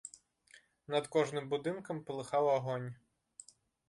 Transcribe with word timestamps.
Над 0.93 1.05
кожным 1.15 1.45
будынкам 1.51 1.97
палыхаў 2.07 2.49
агонь. 2.55 2.89